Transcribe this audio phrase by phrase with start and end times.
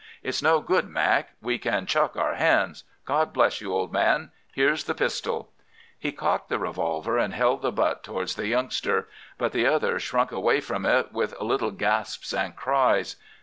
[0.23, 1.33] It's no good, Mac.
[1.43, 2.85] We can chuck our hands.
[3.05, 4.31] God bless you, old man!
[4.51, 5.51] Here's the pistol!'
[5.99, 9.07] "He cocked the revolver, and held the butt towards the youngster.
[9.37, 13.15] But the other shrunk away from it with little gasps and cries.